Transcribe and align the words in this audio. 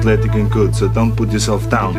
athletic 0.00 0.34
and 0.34 0.50
good, 0.50 0.74
so 0.74 0.88
don't 0.88 1.14
put 1.14 1.30
yourself 1.30 1.68
down. 1.70 1.94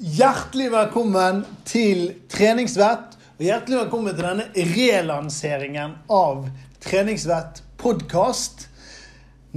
Hjertelig 0.00 0.70
velkommen 0.70 1.40
til 1.66 2.12
Treningsvett. 2.30 3.16
Og 3.38 3.42
hjertelig 3.42 3.80
velkommen 3.80 4.14
til 4.14 4.28
denne 4.28 4.46
relanseringen 4.76 5.96
av 6.06 6.46
Treningsvett 6.84 7.64
podkast. 7.82 8.68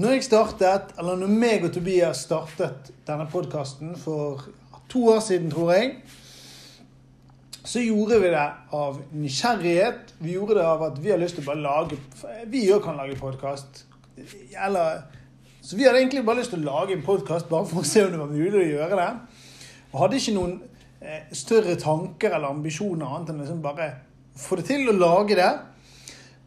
Når 0.02 0.16
jeg 0.16 0.26
startet, 0.32 0.96
eller 0.98 1.22
når 1.22 1.36
meg 1.44 1.68
og 1.70 1.76
Tobias 1.78 2.26
startet 2.26 2.90
denne 3.06 3.30
podkasten 3.30 3.94
for 4.02 4.48
to 4.90 5.06
år 5.14 5.22
siden, 5.28 5.54
tror 5.54 5.76
jeg, 5.76 5.94
så 7.62 7.86
gjorde 7.86 8.18
vi 8.26 8.34
det 8.34 8.50
av 8.74 8.98
nysgjerrighet. 9.14 10.18
Vi 10.26 10.34
gjorde 10.40 10.58
det 10.58 10.66
av 10.66 10.90
at 10.90 11.00
vi 11.06 11.14
har 11.14 11.22
lyst 11.22 11.38
til 11.38 11.46
å 11.46 11.52
bare 11.54 11.66
lage 11.70 12.02
Vi 12.50 12.66
òg 12.74 12.82
kan 12.90 12.98
lage 12.98 13.22
podkast. 13.22 13.86
Så 15.62 15.78
vi 15.78 15.86
hadde 15.86 16.00
egentlig 16.02 16.26
bare 16.26 16.42
lyst 16.42 16.52
til 16.54 16.64
å 16.64 16.68
lage 16.68 16.96
en 16.96 17.06
podkast 17.06 17.50
bare 17.50 17.68
for 17.70 17.82
å 17.82 17.88
se 17.88 18.04
om 18.06 18.12
det 18.14 18.20
var 18.20 18.32
mulig 18.32 18.60
å 18.60 18.70
gjøre 18.70 18.98
det. 19.00 19.10
Og 19.92 20.00
hadde 20.04 20.20
ikke 20.20 20.36
noen 20.36 20.56
eh, 21.00 21.28
større 21.38 21.76
tanker 21.80 22.36
eller 22.36 22.52
ambisjoner 22.52 23.06
annet 23.08 23.32
enn 23.32 23.44
liksom 23.44 23.62
bare 23.64 23.92
få 24.38 24.58
det 24.60 24.66
til 24.72 24.90
å 24.90 24.98
lage 24.98 25.38
det. 25.40 25.52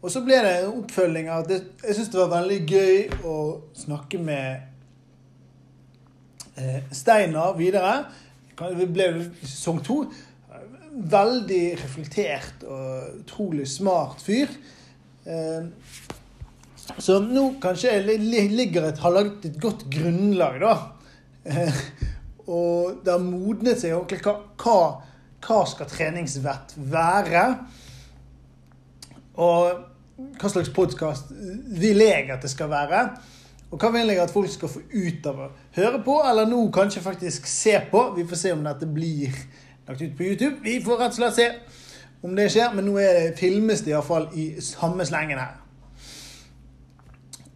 Og 0.04 0.12
så 0.12 0.20
ble 0.24 0.36
det 0.44 0.52
en 0.58 0.82
oppfølging 0.82 1.30
av 1.32 1.44
at 1.44 1.50
det, 1.52 1.60
jeg 1.86 1.96
syns 1.96 2.12
det 2.12 2.20
var 2.20 2.32
veldig 2.34 2.60
gøy 2.68 3.24
å 3.24 3.36
snakke 3.84 4.20
med 4.20 4.48
eh, 6.60 6.80
Steinar 6.92 7.56
videre. 7.56 7.96
Det 8.54 8.90
ble 8.92 9.08
sesong 9.40 9.80
to. 9.84 10.02
Veldig 10.94 11.64
reflektert 11.80 12.66
og 12.68 13.22
utrolig 13.22 13.66
smart 13.70 14.20
fyr. 14.22 14.52
Eh, 15.24 15.70
så 16.98 17.18
nå 17.22 17.46
kanskje 17.62 17.96
ligger 18.04 18.90
et, 18.90 19.00
har 19.00 19.14
laget 19.14 19.48
et 19.48 19.60
godt 19.60 19.86
grunnlag, 19.92 20.60
da. 20.60 20.74
Eh, 21.44 21.80
og 22.44 23.00
det 23.04 23.12
har 23.14 23.24
modnet 23.24 23.80
seg 23.80 23.96
ordentlig. 23.96 24.20
Hva, 24.24 24.36
hva, 24.60 24.76
hva 25.44 25.62
skal 25.68 25.88
treningsvett 25.90 26.76
være? 26.92 27.44
Og 29.40 29.84
hva 30.38 30.50
slags 30.50 30.70
podkast 30.74 31.32
vil 31.80 32.04
jeg 32.04 32.28
at 32.30 32.44
det 32.44 32.52
skal 32.52 32.70
være? 32.70 33.06
Og 33.72 33.80
hva 33.80 33.90
vil 33.96 34.12
jeg 34.12 34.22
at 34.22 34.30
folk 34.30 34.52
skal 34.52 34.70
få 34.70 34.84
ut 34.92 35.24
av 35.26 35.40
å 35.46 35.50
høre 35.74 36.02
på, 36.04 36.20
eller 36.22 36.46
nå 36.46 36.60
kanskje 36.74 37.02
faktisk 37.02 37.48
se 37.50 37.74
på? 37.90 38.06
Vi 38.14 38.26
får 38.28 38.42
se 38.44 38.52
om 38.54 38.62
dette 38.66 38.86
blir 38.86 39.34
lagt 39.88 40.04
ut 40.04 40.14
på 40.14 40.28
YouTube. 40.28 40.60
Vi 40.62 40.78
får 40.84 41.00
rett 41.00 41.16
og 41.16 41.22
slett 41.22 41.40
se 41.40 41.48
om 42.24 42.36
det 42.36 42.46
skjer, 42.52 42.70
men 42.76 42.86
nå 42.86 42.94
er 43.02 43.18
det, 43.18 43.26
filmes 43.40 43.82
det 43.84 43.96
iallfall 43.96 44.30
i 44.38 44.52
samme 44.62 45.04
slengen 45.08 45.40
her. 45.42 45.63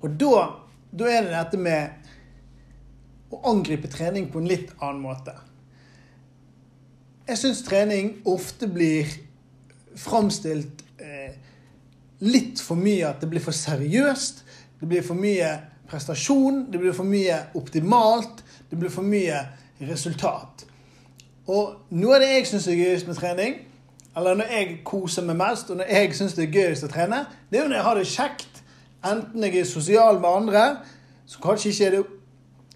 Og 0.00 0.14
da, 0.20 0.42
da 0.90 1.10
er 1.10 1.26
det 1.26 1.34
dette 1.34 1.60
med 1.60 3.34
å 3.34 3.42
angripe 3.50 3.90
trening 3.92 4.28
på 4.32 4.40
en 4.40 4.48
litt 4.48 4.70
annen 4.78 5.02
måte. 5.04 5.34
Jeg 7.28 7.40
syns 7.42 7.64
trening 7.66 8.14
ofte 8.28 8.70
blir 8.72 9.10
framstilt 9.98 10.84
eh, 11.02 11.34
litt 12.24 12.62
for 12.62 12.80
mye 12.80 13.10
at 13.10 13.20
det 13.20 13.28
blir 13.28 13.44
for 13.44 13.56
seriøst. 13.56 14.44
Det 14.80 14.88
blir 14.88 15.04
for 15.04 15.18
mye 15.18 15.50
prestasjon, 15.88 16.66
det 16.72 16.80
blir 16.80 16.94
for 16.96 17.08
mye 17.08 17.40
optimalt, 17.58 18.42
det 18.70 18.78
blir 18.78 18.92
for 18.92 19.04
mye 19.04 19.42
resultat. 19.80 20.64
Og 21.48 21.94
noe 21.96 22.16
av 22.16 22.22
det 22.22 22.30
jeg 22.32 22.48
syns 22.50 22.68
er 22.68 22.78
gøyest 22.78 23.08
med 23.08 23.18
trening, 23.18 23.58
eller 24.18 24.38
når 24.38 24.52
jeg 24.52 24.78
koser 24.86 25.24
meg 25.24 25.38
mest, 25.40 25.70
og 25.70 25.80
når 25.80 25.92
jeg 25.92 26.16
syns 26.16 26.36
det 26.36 26.46
er 26.46 26.56
gøyest 26.56 26.86
å 26.86 26.90
trene, 26.92 27.22
det 27.48 27.58
er 27.58 27.64
jo 27.64 27.70
når 27.70 27.78
jeg 27.78 27.86
har 27.88 28.00
det 28.00 28.08
kjekt 28.12 28.57
Enten 29.04 29.44
jeg 29.44 29.60
er 29.60 29.64
sosial 29.64 30.18
med 30.20 30.28
andre, 30.28 30.76
som 31.26 31.42
kanskje 31.42 31.70
ikke 31.70 31.86
er 31.86 31.96
det 31.98 32.04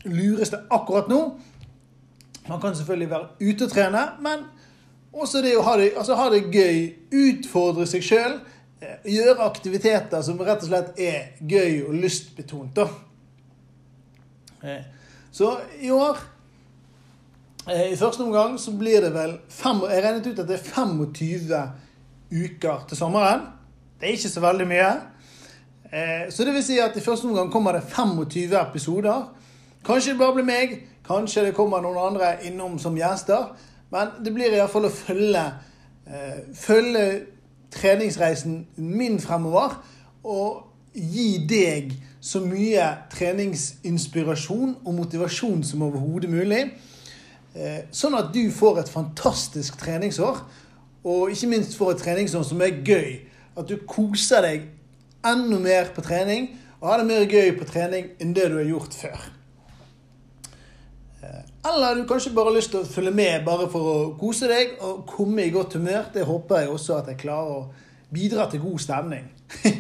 lureste 0.05 0.61
akkurat 0.71 1.09
nå. 1.11 1.21
Man 2.49 2.61
kan 2.61 2.77
selvfølgelig 2.77 3.11
være 3.11 3.29
ute 3.41 3.65
og 3.65 3.71
trene, 3.71 4.03
men 4.23 4.45
også 5.13 5.43
det 5.43 5.57
å 5.59 5.63
ha 5.67 5.77
det, 5.79 5.93
altså 5.97 6.17
ha 6.19 6.29
det 6.33 6.45
gøy. 6.53 6.83
Utfordre 7.13 7.87
seg 7.87 8.05
sjøl. 8.07 8.39
Eh, 8.83 8.99
gjøre 9.15 9.45
aktiviteter 9.47 10.23
som 10.27 10.41
rett 10.43 10.65
og 10.65 10.71
slett 10.71 10.99
er 11.01 11.35
gøy 11.47 11.83
og 11.87 11.95
lystbetont. 12.03 12.77
da. 12.77 12.89
Eh, 14.63 14.83
så 15.33 15.57
i 15.81 15.91
år 15.91 16.19
eh, 17.69 17.93
I 17.93 17.97
første 17.97 18.23
omgang 18.23 18.59
så 18.59 18.73
blir 18.79 19.01
det 19.01 19.15
vel 19.15 19.39
fem, 19.49 19.81
Jeg 19.91 20.05
regnet 20.05 20.27
ut 20.27 20.39
at 20.39 20.49
det 20.49 20.59
er 20.59 20.71
25 20.71 21.73
uker 22.33 22.85
til 22.89 22.97
sommeren. 22.97 23.47
Det 24.01 24.09
er 24.09 24.19
ikke 24.19 24.29
så 24.29 24.41
veldig 24.41 24.67
mye. 24.67 24.93
Eh, 25.93 26.31
så 26.31 26.45
det 26.45 26.55
vil 26.55 26.65
si 26.65 26.79
at 26.81 26.97
i 26.97 27.05
første 27.05 27.29
omgang 27.29 27.51
kommer 27.53 27.73
det 27.73 27.83
25 27.83 28.57
episoder. 28.71 29.35
Kanskje 29.85 30.13
det 30.13 30.19
bare 30.19 30.35
blir 30.35 30.45
meg, 30.49 30.79
kanskje 31.05 31.45
det 31.47 31.55
kommer 31.55 31.83
noen 31.85 31.99
andre 32.13 32.37
innom 32.47 32.79
som 32.79 32.97
gjester. 32.97 33.53
Men 33.93 34.15
det 34.25 34.33
blir 34.33 34.55
iallfall 34.57 34.89
å 34.89 34.95
følge, 34.95 35.45
eh, 36.07 36.39
følge 36.55 37.21
treningsreisen 37.71 38.67
min 38.77 39.21
fremover. 39.21 39.77
Og 40.25 40.63
gi 40.95 41.47
deg 41.49 41.93
så 42.21 42.41
mye 42.41 42.89
treningsinspirasjon 43.11 44.77
og 44.85 44.95
motivasjon 44.95 45.63
som 45.65 45.83
overhodet 45.83 46.31
mulig. 46.31 46.71
Eh, 47.55 47.85
sånn 47.93 48.17
at 48.17 48.33
du 48.33 48.51
får 48.51 48.79
et 48.81 48.89
fantastisk 48.89 49.77
treningsår. 49.77 50.41
Og 51.05 51.31
ikke 51.31 51.49
minst 51.49 51.77
får 51.77 51.91
et 51.91 52.05
treningsår 52.07 52.43
som 52.43 52.63
er 52.63 52.81
gøy. 52.87 53.19
At 53.57 53.69
du 53.69 53.77
koser 53.87 54.41
deg 54.41 54.71
enda 55.27 55.59
mer 55.63 55.93
på 55.95 56.05
trening 56.05 56.51
og 56.81 56.89
ha 56.91 56.99
det 56.99 57.07
mer 57.07 57.29
gøy 57.31 57.55
på 57.59 57.69
trening 57.69 58.11
enn 58.21 58.35
det 58.35 58.49
du 58.51 58.59
har 58.59 58.69
gjort 58.69 58.97
før. 58.99 59.31
Eller 61.23 61.53
eller 61.63 61.95
du 61.95 62.09
kanskje 62.09 62.33
bare 62.35 62.51
har 62.51 62.57
lyst 62.57 62.73
til 62.73 62.81
å 62.83 62.89
følge 62.89 63.13
med 63.15 63.45
bare 63.47 63.69
for 63.71 63.89
å 63.91 63.99
kose 64.19 64.49
deg 64.51 64.81
og 64.83 65.05
komme 65.07 65.45
i 65.47 65.53
godt 65.55 65.77
humør. 65.79 66.09
Det 66.15 66.25
håper 66.27 66.65
jeg 66.65 66.73
også 66.73 66.97
at 66.99 67.13
jeg 67.13 67.21
klarer 67.23 67.61
å 67.61 67.67
bidra 68.13 68.49
til 68.51 68.65
god 68.65 68.83
stemning. 68.83 69.29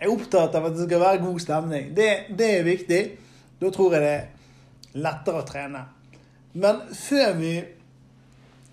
Jeg 0.00 0.08
er 0.08 0.12
opptatt 0.14 0.54
av 0.56 0.64
at 0.64 0.76
det 0.78 0.86
skal 0.86 1.00
være 1.02 1.18
god 1.20 1.40
stemning. 1.44 1.88
Det, 1.92 2.06
det 2.32 2.46
er 2.56 2.62
viktig. 2.64 3.00
Da 3.60 3.68
tror 3.68 3.92
jeg 3.92 4.00
det 4.00 4.12
er 4.14 5.02
lettere 5.04 5.42
å 5.42 5.44
trene. 5.44 5.82
Men 6.56 6.78
før 6.96 7.34
vi, 7.36 7.50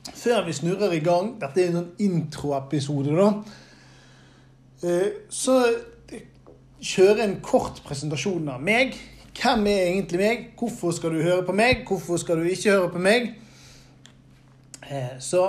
før 0.07 0.45
vi 0.45 0.55
snurrer 0.55 0.95
i 0.95 1.01
gang 1.03 1.33
Dette 1.41 1.59
er 1.59 1.67
en 1.67 1.75
sånn 1.81 2.05
introepisode, 2.05 3.17
da. 3.17 3.27
Eh, 4.87 5.27
så 5.27 5.57
kjøre 6.81 7.23
en 7.25 7.37
kort 7.43 7.81
presentasjon 7.85 8.49
av 8.53 8.61
meg. 8.63 8.95
Hvem 9.37 9.67
er 9.69 9.83
egentlig 9.91 10.19
meg? 10.21 10.45
Hvorfor 10.57 10.93
skal 10.95 11.13
du 11.13 11.21
høre 11.21 11.43
på 11.45 11.55
meg? 11.57 11.83
Hvorfor 11.87 12.17
skal 12.21 12.41
du 12.41 12.49
ikke 12.49 12.73
høre 12.73 12.91
på 12.93 13.01
meg? 13.01 13.31
Eh, 14.87 15.17
så 15.19 15.43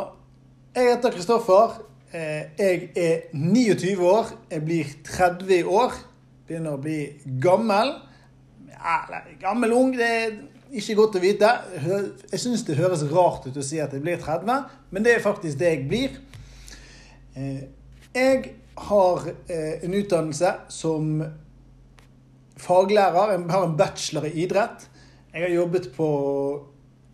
jeg 0.75 0.91
heter 0.93 1.15
Kristoffer. 1.15 1.79
Eh, 2.13 2.51
jeg 2.59 2.91
er 2.97 3.17
29 3.33 3.97
år. 4.05 4.33
Jeg 4.51 4.65
blir 4.65 4.93
30 5.05 5.57
i 5.59 5.63
år. 5.63 5.97
Begynner 6.49 6.77
å 6.77 6.83
bli 6.83 7.01
gammel. 7.43 7.95
Eller 8.79 9.33
gammel 9.41 9.73
ung, 9.75 9.97
det 9.97 10.07
er 10.07 10.37
ikke 10.73 10.97
godt 10.99 11.19
å 11.19 11.23
vite. 11.23 11.51
Jeg 12.31 12.41
syns 12.41 12.65
det 12.67 12.79
høres 12.79 13.05
rart 13.13 13.49
ut 13.49 13.57
å 13.57 13.65
si 13.65 13.81
at 13.83 13.93
jeg 13.93 14.05
blir 14.05 14.21
30, 14.23 14.69
men 14.93 15.05
det 15.05 15.17
er 15.17 15.25
faktisk 15.25 15.59
det 15.61 15.73
jeg 15.73 15.89
blir. 15.91 16.17
Eh, 17.37 17.65
jeg 18.15 18.55
har 18.79 19.29
eh, 19.49 19.85
en 19.85 19.95
utdannelse 19.95 20.53
som 20.69 21.23
faglærer. 22.57 23.33
Jeg 23.33 23.51
har 23.51 23.65
en 23.65 23.77
bachelor 23.77 24.25
i 24.25 24.45
idrett. 24.45 24.91
Jeg 25.33 25.43
har 25.43 25.55
jobbet 25.55 25.91
på 25.97 26.09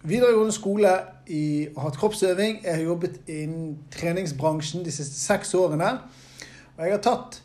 videregående 0.04 0.52
skole 0.52 0.92
i, 1.26 1.68
og 1.76 1.82
hatt 1.82 1.98
kroppsøving. 1.98 2.60
Jeg 2.64 2.74
har 2.74 2.82
jobbet 2.82 3.20
innen 3.28 3.78
treningsbransjen 3.92 4.84
de 4.84 4.92
siste 4.92 5.20
seks 5.20 5.54
årene. 5.54 5.98
Og 6.76 6.84
jeg 6.84 6.96
har 6.96 7.04
tatt 7.04 7.40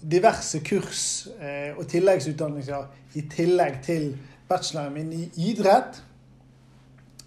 diverse 0.00 0.62
kurs 0.64 1.28
eh, 1.40 1.76
og 1.76 1.86
tilleggsutdannelser 1.90 3.18
i 3.18 3.26
tillegg 3.30 3.82
til 3.84 4.14
bacheloren 4.48 4.94
min 4.94 5.12
i 5.12 5.28
idrett. 5.50 6.02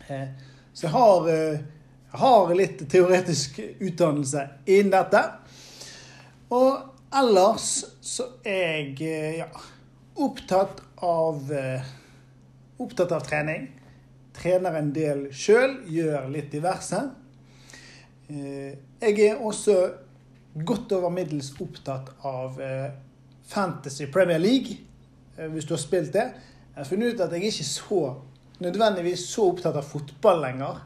Eh, 0.10 0.28
så 0.74 0.88
jeg 0.88 0.92
har, 0.96 1.28
jeg 1.30 2.20
har 2.20 2.56
litt 2.58 2.80
teoretisk 2.90 3.60
utdannelse 3.78 4.48
innen 4.66 4.96
dette. 4.96 5.22
Og 6.54 7.18
ellers 7.18 7.70
så 8.06 8.28
er 8.46 8.62
jeg 8.62 8.98
eh, 9.08 9.38
ja, 9.42 9.50
opptatt 10.22 10.84
av 11.04 11.52
eh, 11.54 11.92
Opptatt 12.84 13.14
av 13.16 13.22
trening. 13.24 13.68
Trener 14.34 14.76
en 14.76 14.90
del 14.92 15.28
sjøl, 15.32 15.76
gjør 15.94 16.26
litt 16.34 16.50
diverse. 16.52 17.00
Eh, 18.28 18.74
jeg 19.00 19.20
er 19.28 19.44
også 19.46 19.76
godt 20.68 20.96
over 20.98 21.14
middels 21.14 21.52
opptatt 21.64 22.10
av 22.28 22.58
Fantasy 23.50 24.10
Premier 24.12 24.42
League, 24.42 24.76
hvis 25.54 25.66
du 25.70 25.74
har 25.74 25.82
spilt 25.82 26.12
det. 26.14 26.26
Jeg 26.74 26.78
har 26.82 26.90
funnet 26.90 27.14
ut 27.14 27.24
at 27.24 27.34
jeg 27.34 27.48
ikke 27.48 27.64
er 27.64 27.70
så 27.70 28.02
nødvendigvis 28.66 29.24
så 29.32 29.48
opptatt 29.54 29.80
av 29.80 29.88
fotball 29.88 30.44
lenger 30.44 30.82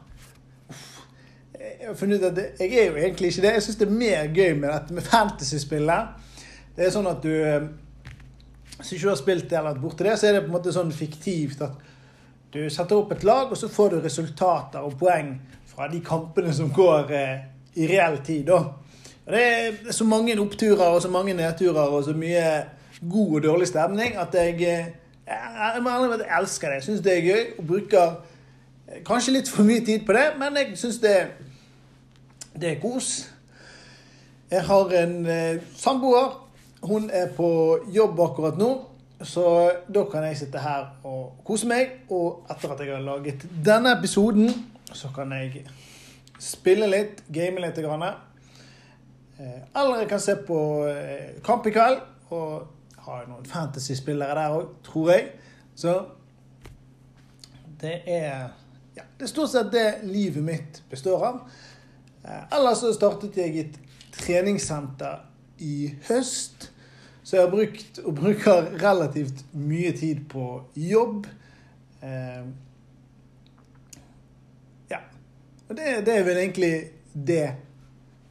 jeg 1.88 1.94
har 1.94 2.00
funnet 2.02 2.20
ut 2.20 2.24
at 2.28 2.60
jeg 2.60 2.72
er 2.76 2.90
jo 2.90 2.96
egentlig 3.00 3.28
ikke 3.30 3.42
det. 3.42 3.52
Jeg 3.52 3.62
syns 3.64 3.76
det 3.80 3.86
er 3.88 3.92
mer 3.96 4.26
gøy 4.36 4.50
med 4.60 4.68
dette 4.68 4.94
med 4.94 5.06
fantasyspillet. 5.08 6.26
Det 6.76 6.84
er 6.84 6.90
sånn 6.92 7.08
at 7.08 7.22
du 7.24 7.32
hvis 8.78 8.92
ikke 8.92 9.06
du 9.06 9.08
har 9.08 9.16
spilt 9.18 9.46
det 9.48 9.56
eller 9.58 9.72
vært 9.72 9.82
borti 9.82 10.04
det, 10.06 10.18
så 10.18 10.28
er 10.28 10.36
det 10.36 10.42
på 10.44 10.52
en 10.52 10.54
måte 10.58 10.74
sånn 10.74 10.92
fiktivt 10.92 11.62
at 11.66 11.80
du 12.52 12.60
setter 12.70 13.00
opp 13.00 13.14
et 13.16 13.24
lag, 13.24 13.48
og 13.48 13.56
så 13.56 13.70
får 13.72 13.94
du 13.94 14.02
resultater 14.04 14.84
og 14.84 14.94
poeng 15.00 15.32
fra 15.66 15.88
de 15.88 16.02
kampene 16.04 16.52
som 16.54 16.68
går 16.76 17.10
eh, 17.16 17.32
i 17.80 17.88
reell 17.88 18.20
tid. 18.24 18.46
da. 18.52 18.60
Og 19.24 19.34
det 19.34 19.42
er 19.42 19.96
så 19.96 20.04
mange 20.04 20.36
oppturer 20.40 20.84
og 20.86 21.02
så 21.02 21.10
mange 21.12 21.34
nedturer 21.36 21.88
og 21.88 22.04
så 22.04 22.14
mye 22.16 22.44
god 23.00 23.34
og 23.40 23.42
dårlig 23.48 23.68
stemning 23.72 24.16
at 24.20 24.36
jeg, 24.36 24.54
eh, 24.60 24.92
jeg, 25.26 25.82
ærlig 25.88 26.20
jeg 26.20 26.38
elsker 26.38 26.68
det. 26.68 26.80
Jeg 26.82 26.86
syns 26.90 27.04
det 27.04 27.16
er 27.16 27.26
gøy 27.26 27.44
og 27.58 27.66
bruker 27.72 28.06
eh, 28.86 29.02
kanskje 29.06 29.38
litt 29.40 29.50
for 29.50 29.66
mye 29.66 29.84
tid 29.84 30.06
på 30.06 30.16
det, 30.16 30.26
men 30.38 30.60
jeg 30.62 30.78
syns 30.78 31.02
det, 31.02 31.16
det 32.60 32.76
er 32.76 32.80
kos. 32.82 33.30
Jeg 34.50 34.64
har 34.64 34.92
en 35.02 35.26
eh, 35.26 35.62
samboer. 35.76 36.48
Hun 36.82 37.10
er 37.12 37.32
på 37.36 37.50
jobb 37.94 38.20
akkurat 38.20 38.58
nå. 38.58 38.70
Så 39.22 39.44
da 39.94 40.04
kan 40.10 40.24
jeg 40.28 40.38
sitte 40.38 40.62
her 40.62 40.86
og 41.04 41.42
kose 41.44 41.68
meg. 41.68 42.04
Og 42.10 42.46
etter 42.50 42.72
at 42.74 42.80
jeg 42.84 42.94
har 42.94 43.04
laget 43.04 43.46
denne 43.64 43.92
episoden, 43.98 44.50
så 44.92 45.10
kan 45.14 45.32
jeg 45.32 45.64
spille 46.38 46.86
litt, 46.90 47.24
game 47.34 47.60
litt. 47.60 47.78
Grann. 47.84 48.06
Eh, 49.38 49.60
eller 49.76 50.02
jeg 50.02 50.08
kan 50.08 50.20
se 50.20 50.36
på 50.46 50.60
eh, 50.86 51.42
kamp 51.44 51.66
i 51.66 51.74
kveld. 51.74 52.00
Og 52.30 52.66
har 53.08 53.26
noen 53.28 53.46
fantasy-spillere 53.48 54.36
der 54.36 54.56
òg, 54.56 54.72
tror 54.84 55.12
jeg. 55.12 55.28
Så 55.78 55.98
det 57.80 58.00
er 58.06 58.48
ja, 58.96 59.02
Det 59.18 59.22
er 59.22 59.30
stort 59.30 59.50
sett 59.50 59.72
det 59.72 59.88
livet 60.02 60.44
mitt 60.44 60.82
består 60.90 61.24
av. 61.26 61.42
Ellers 62.24 62.82
så 62.82 62.92
startet 62.96 63.36
jeg 63.38 63.56
et 63.62 63.78
treningssenter 64.14 65.22
i 65.64 65.94
høst. 66.08 66.70
Så 67.22 67.36
jeg 67.36 67.44
har 67.44 67.52
brukt 67.52 68.00
og 68.04 68.14
bruker 68.16 68.70
relativt 68.80 69.44
mye 69.52 69.92
tid 69.96 70.24
på 70.32 70.44
jobb. 70.80 71.26
Eh, 72.00 72.46
ja. 74.90 75.00
Og 75.68 75.76
det, 75.76 75.98
det, 76.06 76.14
er 76.14 76.24
vel 76.24 76.40
egentlig 76.40 76.72
det 77.12 77.44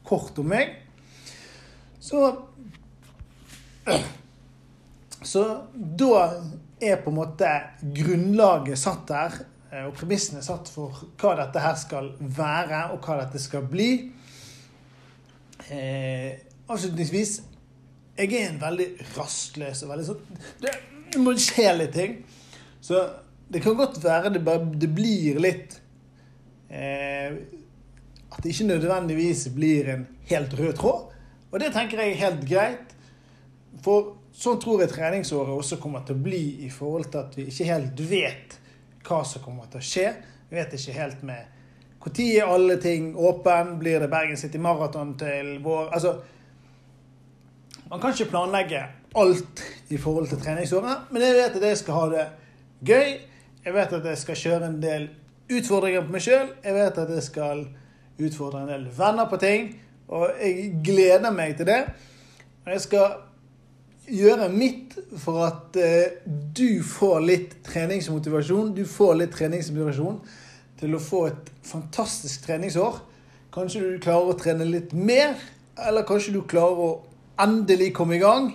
kort 0.08 0.38
om 0.42 0.50
meg. 0.50 0.74
Så 2.00 2.24
Så 5.28 5.42
da 5.72 6.18
er 6.80 7.00
på 7.02 7.10
en 7.10 7.16
måte 7.16 7.48
grunnlaget 7.82 8.78
satt 8.78 9.08
der, 9.08 9.38
og 9.68 9.92
premissene 9.96 10.40
satt 10.44 10.70
for 10.72 11.04
hva 11.20 11.34
dette 11.42 11.60
her 11.60 11.76
skal 11.76 12.12
være, 12.18 12.86
og 12.94 13.04
hva 13.04 13.18
dette 13.20 13.40
skal 13.42 13.66
bli. 13.68 13.90
Eh, 15.68 16.38
avslutningsvis 16.68 17.34
jeg 18.18 18.34
er 18.34 18.48
en 18.48 18.60
veldig 18.60 18.86
rastløs 19.14 19.84
og 19.84 19.90
veldig 19.92 20.04
sånn 20.06 20.38
Det 21.12 21.20
må 21.22 21.34
skje 21.38 21.68
litt 21.76 21.92
ting. 21.94 22.16
Så 22.82 23.02
det 23.48 23.62
kan 23.64 23.76
godt 23.78 24.00
være 24.02 24.32
det, 24.34 24.42
bare, 24.44 24.64
det 24.74 24.88
blir 24.92 25.38
litt 25.42 25.78
eh, 26.68 27.38
At 28.28 28.40
det 28.42 28.52
ikke 28.52 28.68
nødvendigvis 28.72 29.46
blir 29.54 29.92
en 29.94 30.06
helt 30.30 30.54
rød 30.58 30.74
tråd. 30.80 31.14
Og 31.48 31.60
det 31.62 31.72
tenker 31.74 32.02
jeg 32.02 32.14
er 32.16 32.24
helt 32.26 32.42
greit. 32.48 32.96
For 33.84 34.16
sånn 34.36 34.58
tror 34.62 34.82
jeg 34.82 34.92
treningsåret 34.92 35.54
også 35.54 35.78
kommer 35.80 36.04
til 36.06 36.18
å 36.18 36.24
bli 36.26 36.42
i 36.66 36.72
forhold 36.72 37.08
til 37.12 37.22
at 37.22 37.38
vi 37.38 37.46
ikke 37.48 37.70
helt 37.70 38.02
vet 38.10 38.58
hva 39.06 39.22
som 39.24 39.44
kommer 39.44 39.70
til 39.70 39.80
å 39.80 39.88
skje. 39.90 40.08
Vi 40.48 40.56
vet 40.56 40.74
ikke 40.74 40.98
helt 40.98 41.22
med 41.22 41.54
når 42.08 42.20
er 42.40 42.46
alle 42.46 42.76
ting 42.80 43.16
åpen? 43.16 43.78
Blir 43.78 44.00
det 44.00 44.08
Bergen 44.08 44.36
City 44.36 44.58
Maraton 44.58 45.16
til 45.18 45.58
vår 45.62 45.90
Altså 45.92 46.14
man 47.90 48.00
kan 48.00 48.12
ikke 48.12 48.30
planlegge 48.30 48.82
alt 49.16 49.62
i 49.88 49.96
forhold 49.96 50.28
til 50.28 50.40
treningsåret, 50.40 51.06
men 51.10 51.22
jeg 51.22 51.34
vet 51.34 51.54
at 51.56 51.62
jeg 51.68 51.76
skal 51.80 51.94
ha 51.94 52.08
det 52.12 52.24
gøy. 52.84 53.14
Jeg 53.64 53.74
vet 53.74 53.92
at 53.92 54.04
jeg 54.04 54.18
skal 54.18 54.36
kjøre 54.36 54.66
en 54.66 54.82
del 54.82 55.06
utfordringer 55.48 56.04
på 56.04 56.12
meg 56.12 56.20
sjøl. 56.20 56.50
Jeg 56.64 56.74
vet 56.76 57.00
at 57.00 57.14
jeg 57.14 57.22
skal 57.24 57.62
utfordre 58.20 58.60
en 58.60 58.68
del 58.68 58.84
venner 58.98 59.30
på 59.30 59.38
ting. 59.40 59.70
Og 60.08 60.36
jeg 60.36 60.82
gleder 60.84 61.32
meg 61.32 61.56
til 61.56 61.70
det. 61.70 61.78
Og 62.66 62.74
jeg 62.74 62.84
skal 62.84 63.16
gjøre 64.12 64.48
mitt 64.52 64.96
for 65.20 65.44
at 65.46 65.78
uh, 65.78 66.30
du 66.56 66.82
får 66.84 67.20
litt 67.24 67.56
treningsmotivasjon. 67.66 68.74
Du 68.76 68.84
får 68.88 69.18
litt 69.20 69.34
treningsmotivasjon 69.36 70.20
til 70.78 70.94
å 70.94 71.02
få 71.02 71.24
et 71.30 71.52
fantastisk 71.66 72.46
treningsår. 72.46 73.00
Kanskje 73.54 73.82
du 73.84 74.00
klarer 74.02 74.32
å 74.32 74.38
trene 74.38 74.66
litt 74.68 74.94
mer, 74.94 75.34
eller 75.78 76.06
kanskje 76.06 76.36
du 76.36 76.42
klarer 76.48 76.84
å 76.84 76.90
endelig 77.40 77.92
komme 77.96 78.18
i 78.18 78.22
gang. 78.22 78.50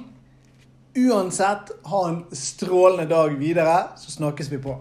Uansett, 0.93 1.73
ha 1.89 2.01
en 2.09 2.23
strålende 2.37 3.09
dag 3.09 3.35
videre, 3.39 3.77
så 3.97 4.13
snakkes 4.13 4.51
vi 4.53 4.61
på. 4.61 4.77